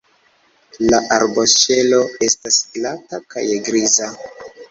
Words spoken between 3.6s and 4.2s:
griza.